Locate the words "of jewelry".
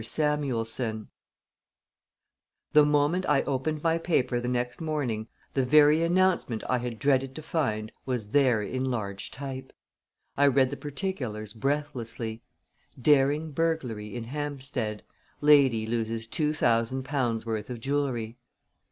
17.69-18.37